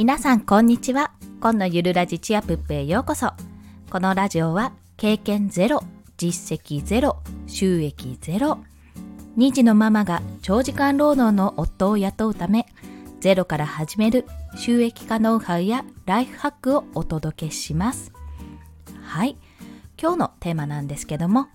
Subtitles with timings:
[0.00, 1.12] 皆さんこんにちは。
[1.42, 3.34] 今のゆるラジチアプップへようこそ。
[3.90, 5.82] このラジオは経験ゼロ
[6.16, 8.60] 実績ゼロ収益ゼロ。
[9.36, 12.64] 2児のママが長時間労働の夫を雇うため
[13.20, 14.24] ゼロから始める
[14.56, 18.10] 収益化ノウハウやライフハックをお届けします。
[19.02, 19.36] はい。
[20.00, 21.48] 今日のテーマなんですけども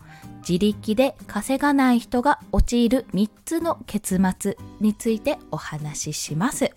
[0.48, 6.70] 自力で稼がない人が陥る3つの結末についてお話しします。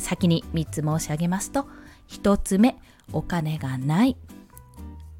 [0.00, 1.66] 先に3つ申し上げますと
[2.08, 2.76] 1つ目
[3.12, 4.16] お金がない。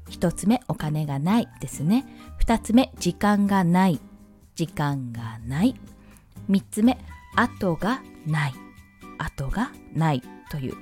[0.09, 2.05] 1つ目お金がないですね。
[2.45, 3.99] 2つ目時間がない。
[4.55, 5.75] 時間がない。
[6.49, 6.97] 3つ目
[7.35, 8.53] 後がない。
[9.17, 10.21] 後がない。
[10.49, 10.75] という。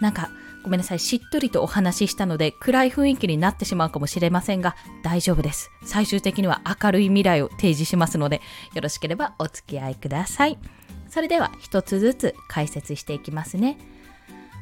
[0.00, 0.30] なんか
[0.62, 0.98] ごめんなさい。
[0.98, 5.70] しっとりとお話ししたので暗い雰囲気になってしまうかもしれませんが大丈夫です。
[5.84, 8.42] 最終的には明るい未来を提示しますので
[8.74, 10.58] よろしければお付き合いください。
[11.08, 13.78] それでは一つずつ解説していきますね。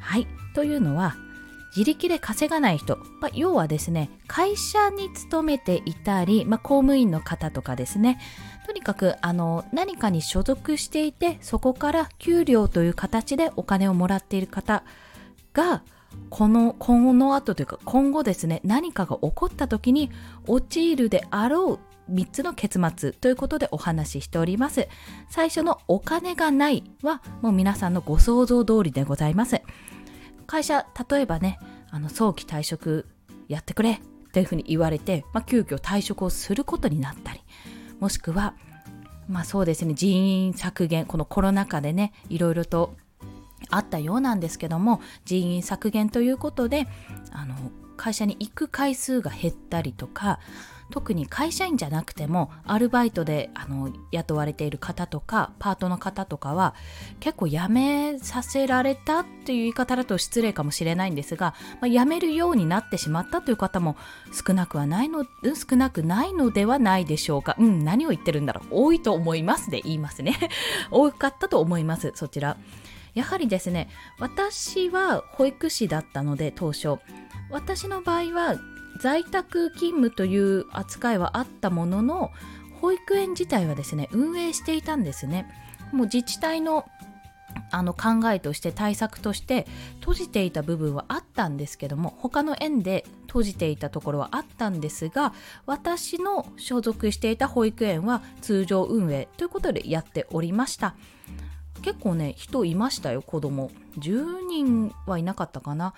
[0.00, 0.26] はい。
[0.54, 1.16] というのは
[1.76, 8.18] 自力で稼がない人、まあ、要はですね会社に勤めていたり、まあ、公務員の方とかですね
[8.64, 14.84] とにかくあの何かに所属していてそこから給料という形でお金をもらっている方
[15.52, 15.82] が
[16.30, 20.10] この今後の後というか今後ですね何かが起こった時に
[20.46, 24.88] 陥るであろう3つの結末ということでお話ししております。
[25.28, 29.60] 最初のお金がないはもう皆さんのご想像通りでございます。
[30.46, 31.58] 会社例えばね
[31.90, 33.06] あの早期退職
[33.48, 33.98] やってくれっ
[34.32, 37.40] ていうふうに言われて、まあ、急遽退職をすることになったり
[38.00, 38.54] もしくは
[39.28, 42.94] まあそうですね人員削減このコロナ禍でねいろいろと
[43.70, 46.86] あったようなんですけども人員削減ということで
[47.32, 47.54] あの
[47.96, 50.38] 会社に行く回数が減ったりとか
[50.90, 56.74] 特に会社員じゃなくてもアルバイトであの雇われている方とかパートの方とかは
[57.20, 63.96] 結構辞めさせられたっていう言い方だと失礼かもしれないんですが、まあ、辞めるようになってしまったという方も
[64.32, 65.24] 少なくはないの
[65.68, 67.56] 少なくないのではないでしょうか。
[67.58, 68.66] うん何を言ってるんだろう。
[68.70, 70.36] 多いと思いますで言いますね。
[70.90, 72.56] 多かったと思いますそちら。
[73.14, 76.98] やはりですね私は保育士だったので当初。
[77.50, 78.56] 私の場合は
[78.96, 82.30] 在宅勤務という扱いはあったものの
[82.80, 85.48] 保育園自体はですね運営していたんですね。
[85.92, 86.86] もう自治体の
[87.70, 89.66] あの考えとして対策として
[90.00, 95.32] 閉じていた部分はあったんですけども他の園で閉じていたところはあったんですが
[95.64, 100.94] 私の所属していた保育園は通常運営ということでやっておりました。
[101.82, 103.70] 結構ね人いましたよ子供。
[103.98, 105.94] 10人はいなかったかな。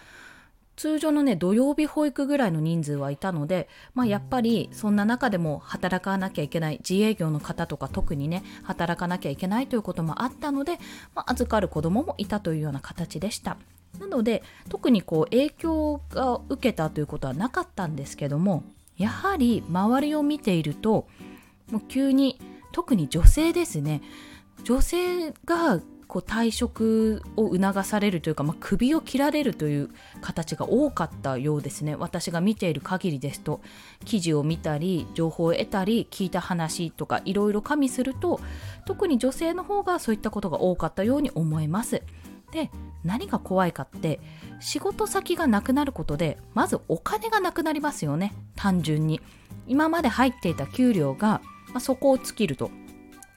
[0.78, 10.78] 通常のね土曜日保育ぐらいの人数はいたので、まあ、やっぱりそんな中でも働かなきゃいけない自営業の方とか特にね働かなきゃいけないということもあったので、
[11.16, 13.58] まあ、預かる子供もいたというような形でした。
[13.98, 18.62] なので特にこう影響が受けたということはなかったんですけども
[18.96, 21.08] やはり周りを見ていると
[21.72, 22.38] もう急に
[22.70, 24.02] 特に女性ですね
[24.62, 29.90] 女性がこう退職を促されるというか、まあ、首を切られるという
[30.22, 31.94] 形が多かったようですね。
[31.96, 33.60] 私が見ている限りですと
[34.04, 38.40] 記事を見たり情報を得たり聞いた話とかいろいろ加味すると
[38.86, 42.02] 特に女性の方がそういったことが多かったように思えます。
[42.52, 42.70] で
[43.04, 44.20] 何が怖いかって
[44.58, 48.34] 仕事先がなくなることでまずお金がなくなりますよね。
[48.56, 49.20] 単純に。
[49.66, 52.70] 今まで入っていた給料が、まあ、そこを尽きると。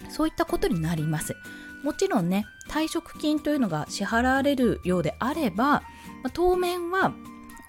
[0.09, 1.35] そういったことになります。
[1.83, 5.83] もちろんね退職金というのが支払われるようであれば、
[6.23, 7.13] ま、当面は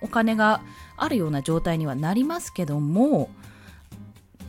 [0.01, 0.63] お金が
[0.97, 3.31] あるような状態にはなりますけども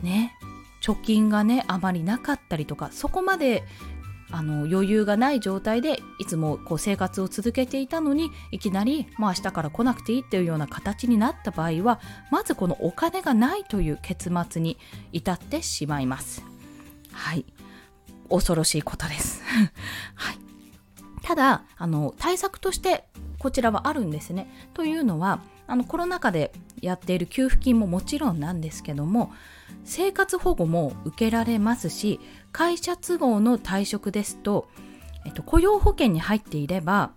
[0.02, 0.34] ね
[0.82, 3.64] 貯金がねあまりなかったりとかそこまで
[4.30, 12.00] あの余裕がない状態でいつもこう生活を続けていたのにいきなりもう明日から来なくていいっていうような形になった場合は
[12.32, 14.76] まずこのお金がないという結末に
[15.12, 16.42] 至ってしまいます。
[17.12, 17.44] はい
[18.28, 19.42] 恐ろしいことです。
[20.14, 20.38] はい、
[21.22, 23.04] ただあの対策として
[23.38, 24.48] こちらはあるんですね。
[24.74, 29.32] というのはあのコロナ禍でやっている給付金ももちろんなんですけども
[29.84, 32.20] 生活保護も受けられますし
[32.52, 34.68] 会社都合の退職ですと、
[35.24, 37.12] えっと、雇用保険に入っていれば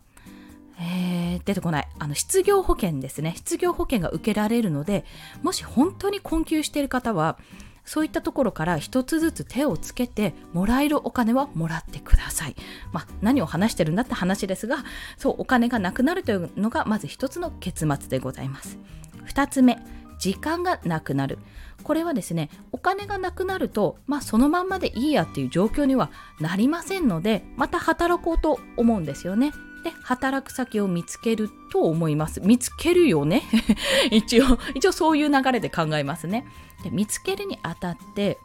[0.80, 5.06] えー、出てこないあの失業保険ですね失業保険が受けられるので
[5.42, 7.40] もし本当に困窮している方は
[7.88, 12.56] そういったところから一つずつ手をつけてもらえるお金はもらってください。
[12.92, 14.84] まあ、何を話してるんだって話ですが、
[15.18, 18.78] そうお金がなくなるというのがまず一つの結末でございます。
[19.24, 19.80] 二つ目、
[20.20, 21.40] 時間がなくなる。
[21.84, 26.12] これはですね、お金がなくなると、まあそのまんまでいいやっていう状況には
[26.42, 29.54] なりませんので、また働こうと思うんですよね。
[29.84, 32.42] で働く先を見つけると思います。
[32.42, 33.44] 見つけるよね。
[34.12, 36.46] 一応一応そういう流れで考えますね。
[36.84, 38.38] で見つけるにあたって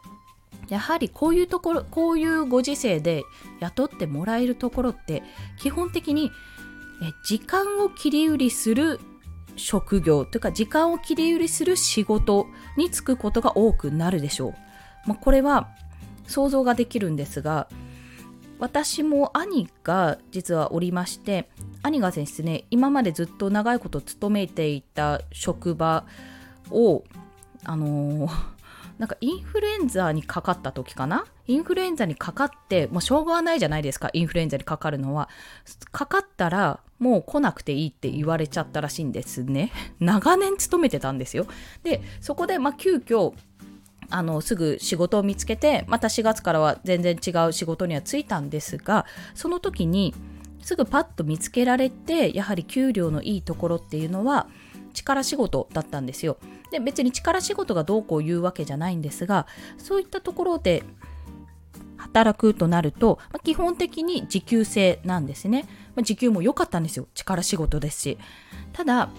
[0.69, 3.23] やはりこういうところこういうご時世で
[3.59, 5.23] 雇ってもらえるところって
[5.59, 6.31] 基本的に
[7.25, 8.99] 時間を切り売りする
[9.55, 12.47] 職業というか時間を切り売りする仕事
[12.77, 14.53] に就くことが多くなるでしょう。
[15.05, 15.69] まあ、これは
[16.27, 17.67] 想像ができるんですが
[18.59, 21.49] 私も兄が実はおりまして
[21.81, 26.05] 兄がですね今までずっと長いこと勤めていた職場
[26.69, 27.03] を
[27.63, 28.31] あのー
[28.99, 31.25] なんかインフルエンザにかかった時かな？
[31.47, 35.29] インフルエンザにかかって、もうしょうがないじゃないですか、インフルエンザにかかるのは。
[35.91, 39.71] かかったら、もう来なくていいって言われちゃったらしいんですね。
[39.99, 41.47] 長年勤めてたんですよ。
[41.83, 43.33] で、そこで、まあ、急遽、
[44.09, 50.13] あのすぐ仕事を見つけてまた4月からは全然違う仕事には就いたんですがその時に
[50.61, 54.47] すぐパッと見つけられてやはり給料のいいところっていうのは
[54.93, 56.37] 力仕事だったんですよ。
[56.71, 59.45] で別に力仕事がどうこう言うわけじゃないんですが
[59.77, 60.83] そういったところで
[61.97, 67.07] 働くとなると、まあ、基本的に時給制なんですね、まあ、時給も良かったんですよ。
[67.13, 68.17] 力仕事ですし。
[68.71, 69.09] ただ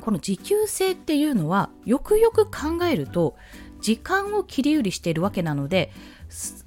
[0.00, 3.36] この時給制っていうのはよくよく考えると
[3.80, 5.90] 時間を切り売りしているわけなので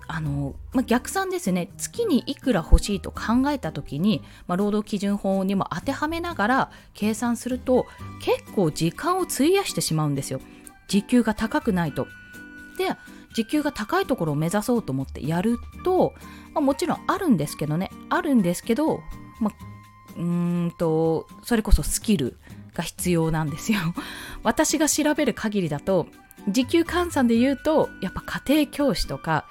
[0.07, 7.85] あの、まあ、逆算ですね月にいくら欲しいと考えた時に、まあ、労働基準法にも当てはめながら計算すると
[8.21, 10.41] 結構時間を費やしてしまうんですよ
[10.87, 12.07] 時給が高くないと。
[12.77, 12.89] で
[13.33, 16.13] 時給が高いところを目指そうと思ってやると、
[16.53, 18.99] まあ、もちろんあるんですけどねあるんですけど、
[19.39, 19.53] まあ、
[20.17, 22.37] うんとそれこそスキル
[22.73, 23.79] が必要なんですよ。
[24.43, 26.07] 私が調べる限りだと
[26.49, 29.45] 時給換算で言うとやっぱ家庭教師とか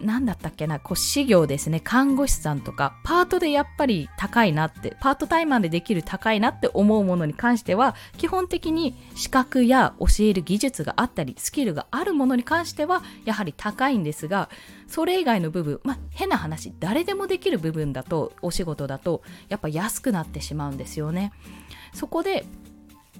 [0.00, 14.48] 何だったっけな、こう、私業ですね、看護師さんとか、パートでやっぱり高いなって、パートタイマーでできる高いなって思うものに関しては、基本的に資格や教える技術があったり、スキルがあるものに関しては、やはり高いんですが、
[14.86, 21.32] それ以外の部分、まあ、変な話、誰でもできる部分だと、お仕事だと、やっぱ安くなってしまうんですよね。
[21.92, 22.46] そこで、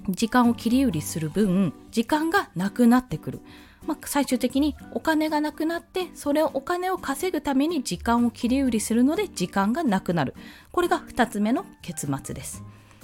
[0.09, 3.39] 時間を切り売りする分時間がなくなってくる、
[3.85, 10.33] まあ、最終的にお金がなくなってそれをお金を稼ぐために時間を切り売りするので時間がなくなる。
[10.71, 12.63] これが2つ目の結末です。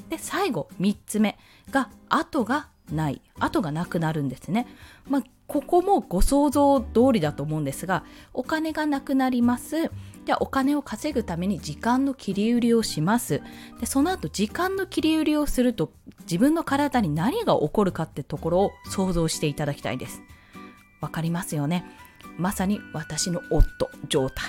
[0.09, 1.37] で最後3つ目
[1.69, 3.21] が後がない。
[3.39, 4.65] 後がなくなるんですね、
[5.07, 8.03] まあ、ここもご想像通りだと思うんですが
[8.33, 9.91] お金がなくなります。
[10.27, 13.41] でお金を稼ぐために時間の切り売りをします。
[13.79, 15.91] でその後時間の切り売りをすると
[16.21, 20.21] 自分の体に何が起こるかってところを想像していただきたいです。
[21.01, 21.85] わかりますよね？
[22.37, 24.45] まさに私の夫状態。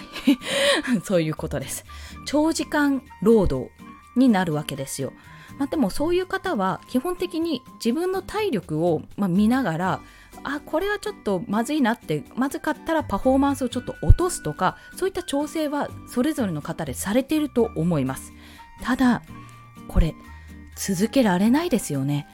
[1.05, 1.87] そういうことです。
[2.27, 3.71] 長時間労働
[4.17, 5.13] になるわけですよ。
[5.59, 10.01] まあ、でもそういう方は基本的に自分の体力を、まあ、見ながら
[10.45, 18.33] あこれはちょっとまずいなってまずかったらパフォーマンスをちょっと落とすとかそういった調整はそれぞれの方でされていると思います。
[18.83, 19.23] ただ
[19.89, 20.15] これ
[20.77, 22.29] 続けられないですよね。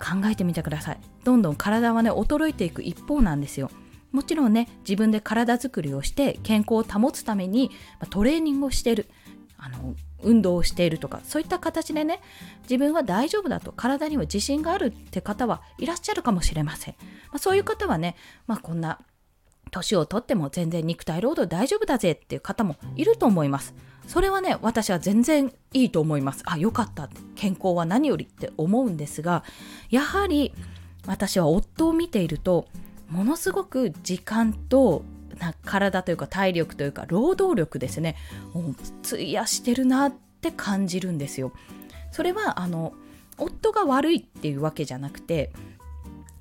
[0.00, 1.00] 考えてみてください。
[1.22, 3.70] どんどん体はね衰えていく一方なんですよ。
[4.10, 7.70] もちろんね自分で体づくりをして健康を保つために
[8.10, 9.08] トレーニングをしてる。
[9.56, 12.20] あの運動をしているとかそういった形でね
[12.62, 16.94] 自分は大丈夫だと体には自信があるって方はいらっしゃるかもしれません、
[17.28, 18.16] まあ、そういう方はね、
[18.46, 18.98] まあ、こんな
[19.70, 23.74] 年をとっても全然肉体労働大丈夫だぜっていう方もいると思います。
[24.06, 26.42] それはね私は全然いいと思います。
[26.44, 29.44] あよかった健康は何よりって思うんですが
[29.90, 30.52] やはり
[31.06, 32.66] 私は夫を見ていると
[33.08, 35.04] ものすごく時間と
[35.38, 38.16] な体というか体力というか労働力ですね。
[39.04, 41.52] 費やしてるなって感じるんですよ。
[42.12, 42.94] それはあの
[43.38, 45.52] 夫が悪いっていうわけじゃなくて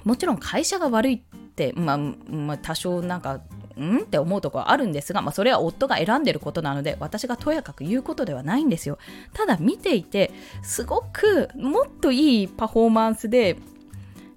[0.04, 1.20] もちろん会社が悪いっ
[1.56, 3.42] て、まあ、まあ、多少なんか
[3.80, 4.00] ん？
[4.00, 9.00] って思うところはあるんですが、まあ、それは夫が選んでることなので私がとやかく言うことではないんですよ。
[9.34, 10.32] ただ見ていて
[10.62, 13.58] すごくもっといいパフォーマンスで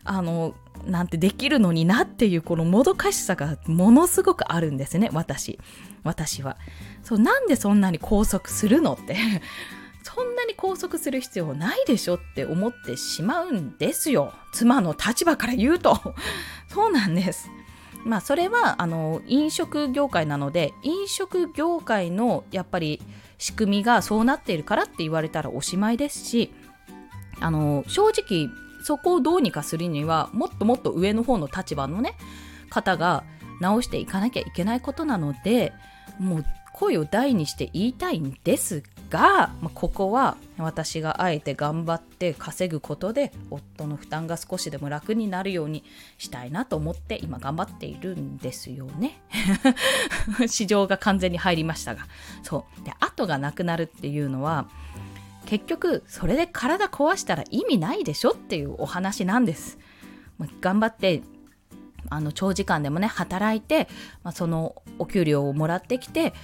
[0.05, 0.55] あの
[0.87, 5.59] なんてできるのになっていうこのもどかしさがものすごくあるんですね私。
[6.05, 6.57] 私は。
[7.03, 9.17] そうなんでそんなに拘束するのって。
[10.03, 14.33] そんなに拘束する必要ないでしょって思ってしまうんですよ。
[14.53, 16.15] 妻の立場から言うと。
[16.73, 17.51] そうなんです。
[18.05, 23.03] まあそれはあの飲食業界なので飲食業界のやっぱり
[23.37, 26.53] 仕組みがそうなっているからって言われたらおしまいですし
[27.41, 28.49] あの正直
[28.87, 32.15] そこをどうにかするにはもっともっと上の方の立場のね
[32.71, 33.25] 方が
[33.61, 35.73] 直していかなきゃいけないことなので
[36.21, 45.83] もう声を大にして言いたいんですが、まあ、ここは私があえて頑張って稼ぐことで夫の負担が少しでも楽になるように
[46.17, 49.21] したいなと思って今頑張っているんですよね。
[50.47, 52.07] 市場が完全に入りましたが。
[52.45, 52.85] そう。
[52.85, 54.69] で、後がなくなるっていうのは
[55.47, 59.79] 結局それで体壊したら意味ないでしょっていうお話なんです。
[60.61, 61.23] 頑張って
[62.11, 63.89] あの長時間でもね働いて、
[64.23, 66.35] まあ、そのお給料をもらってきて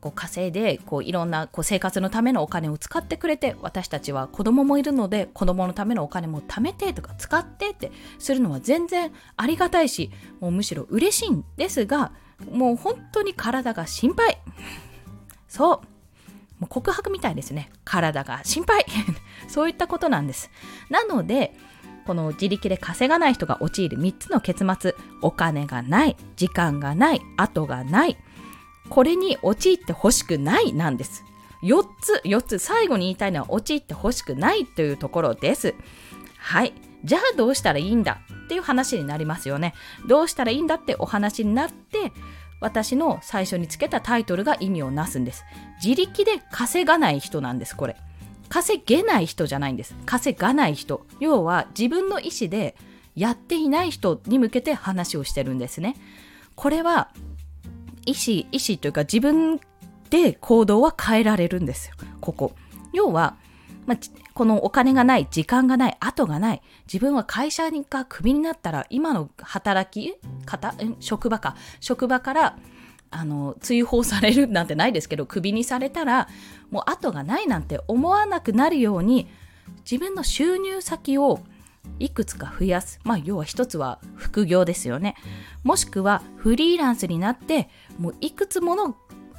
[0.00, 12.12] こう稼いでこういろんなこう生活のためのお金を使ってくれて私たちは子供もいるので子供のためのお金も貯めてとか使ってってするのは全然ありがたいしもうむしろ嬉しいんですが
[12.50, 14.38] もう本当に体が心配
[15.48, 15.97] そう
[16.60, 17.70] もう告白みたいですね。
[17.84, 18.40] 体が。
[18.44, 18.86] 心配。
[19.48, 20.50] そういったことなんです。
[20.90, 21.54] なので
[22.06, 24.94] この自力で稼がない人が陥る3つの結末。
[25.20, 26.16] お金がない。
[26.36, 27.20] 時間がない。
[27.36, 28.16] 後がない。
[28.88, 30.72] これに陥ってほしくない。
[30.72, 31.24] なんです。
[31.62, 35.74] 4つ、4つ、最後に言いたいのは陥ってほしくないというところです。
[36.38, 36.72] はい。
[37.04, 39.74] じゃあどうしたらいいんだっていう話になりますよね。
[40.06, 42.12] どうしたらいいんだってお話になって、
[42.60, 45.44] 私の最初につけたタイトルが意味をなすんです。
[45.82, 47.96] 自力で稼がない人なんです、これ。
[48.48, 49.94] 稼げない人じゃないんです。
[50.06, 51.06] 稼がない人。
[51.20, 52.76] 要は自分の意思で
[53.14, 55.96] やっていない人に向けて話をしてるんですね。
[56.54, 57.10] これは
[58.06, 59.60] 意思、意思というか自分
[60.10, 62.52] で行動は変えられるんですよ、ここ。
[62.92, 63.36] 要は、
[63.86, 63.98] まあ、
[64.38, 70.14] このお金がない、時間がない、後がない、自分は会社がクビになったら、今の働き
[70.46, 72.58] 方、職場か、職場から、
[73.10, 76.28] あの追放されるなんてないですけどクビにされたら
[76.70, 79.26] もう後がないなんて思わなくなるように
[79.90, 81.40] 自分の収入先を
[81.98, 83.00] いくつか増やす。
[83.04, 85.16] まあ、要は一つは副業ですよね。
[85.64, 88.94] もしくはフリーランスになって、もういくつもの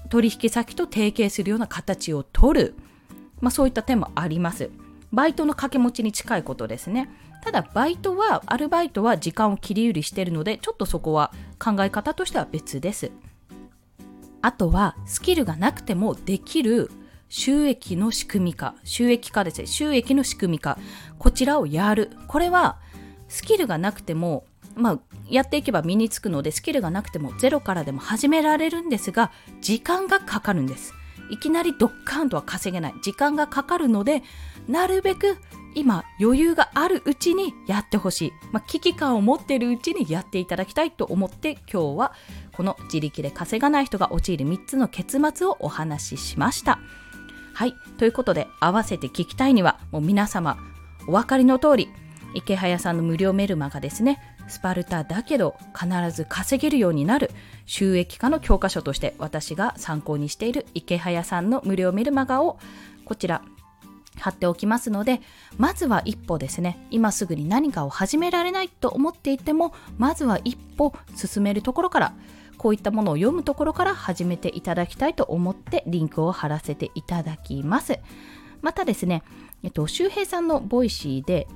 [0.10, 2.76] 取引先と提携するような形を取る。
[3.40, 4.72] まあ、そういった点もあります。
[5.12, 7.10] バイトの掛け持ちに近いことですね。
[7.44, 13.12] ただ、バイトは、アルバイトは時間を切り売りしているので、ちょっとそこは考え方としては別です。
[14.42, 16.92] あとは、スキルがなくてもできる
[17.30, 20.78] 収益の仕組み化、収益化ですね、収益の仕組み化、
[21.18, 22.12] こちらをやる。
[22.28, 22.78] これは、
[23.28, 25.00] スキルがなくても、まあ、
[25.30, 30.94] やっていけば身につくので、スキルがなくてもゼロからでも始められるんですが、時間がかかるんです。
[31.30, 32.94] いきなりドッカーンとは稼げない。
[33.04, 34.24] 時間がかかるので、
[34.70, 35.38] なるべく
[35.76, 38.34] 今余裕があるうちにやってほしい。
[38.52, 42.14] まあ、危機感を持っているうちにやっていただきたいと思って今日は
[42.56, 46.80] この自力で稼がない人が陥る3つの結末をお話ししました。
[47.54, 47.74] はい。
[47.98, 50.58] ということで、合わせて聞きたいには、もう皆様、
[51.08, 51.90] お分かりの通り、
[52.34, 57.32] 池早さんの無料メルマガですね、スパルタだけど必ず稼げるようになる
[57.66, 62.60] 収益化の教科書として私が参考にしている池早さんの無料メルマガを
[63.06, 63.44] こちら
[64.20, 65.22] 貼っておきますので
[65.58, 66.86] まずは一歩ですね。
[66.92, 72.14] 今すぐに何かを始められないと思っていてもまずは一歩進めるところから
[72.58, 78.00] こういったものを読むところから始めていただきたいと思ってリンクを貼らせていただきます。
[78.62, 79.24] またですね、
[79.64, 81.48] えっと、周平さんのボイシーで、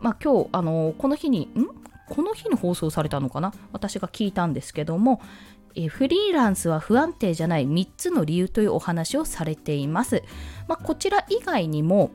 [0.00, 1.66] まあ、今日、あのこの日に、ん？
[2.10, 3.54] この日に放送されたのかな？
[3.72, 5.22] 私が聞いたんですけども、
[5.86, 10.24] フリーランスは不安定じゃない3つの理由というお話をされています。
[10.66, 12.10] まあ、こちら以外にも、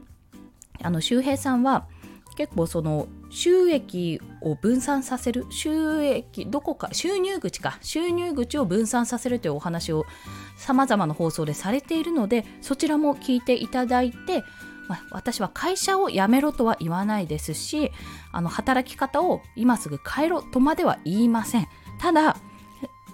[0.82, 1.86] あの周平さんは
[2.36, 10.06] 結構その収益を分散させる収益どこか収入口か収入口を分散させるというお話を
[10.58, 14.44] さまざまな放送でされているのでそちらも聞いていただいて、
[14.88, 17.92] まあ、私は会社を辞めろとは言わないですし
[18.32, 21.68] あの働き方を今すぐ変えろとまでは言いません
[22.00, 22.38] ただ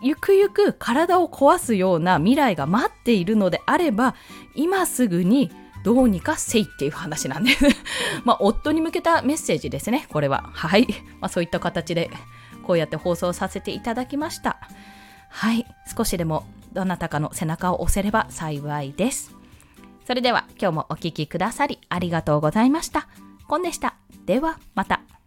[0.02, 4.16] ゆくゆく体を壊すような未来が待っているのであれば
[4.56, 5.52] 今すぐに
[5.84, 7.66] どうにかせいっていう話なんです
[8.26, 10.50] まあ、夫に向けたメッセージですね、これは。
[10.54, 10.88] はい。
[11.20, 12.12] まあ、そういった形で、
[12.64, 14.58] こうやって放送させていただきました。
[15.30, 15.66] はい。
[15.96, 19.36] 少しでも、どなたかの背中を押せれば幸いです。
[20.06, 23.08] それでは、今日もお聴きくださりありがとうございました。
[23.48, 23.96] コンでした。
[24.26, 25.19] では、また。